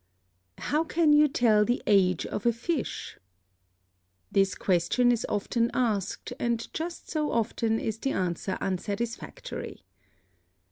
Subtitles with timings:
[0.57, 3.19] How can you tell the age of a fish?
[4.31, 9.83] This question is often asked and just so often is the answer unsatisfactory.